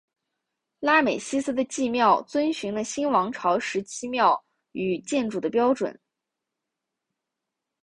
[0.79, 5.99] 拉美西斯的祭庙遵循了新王朝时期庙与建筑的标准。